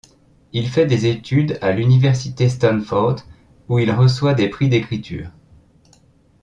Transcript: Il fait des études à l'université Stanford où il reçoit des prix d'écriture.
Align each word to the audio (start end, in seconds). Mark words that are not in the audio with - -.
Il 0.51 0.67
fait 0.67 0.87
des 0.87 1.05
études 1.05 1.59
à 1.61 1.73
l'université 1.73 2.49
Stanford 2.49 3.17
où 3.69 3.77
il 3.77 3.91
reçoit 3.91 4.33
des 4.33 4.49
prix 4.49 4.67
d'écriture. 4.67 5.29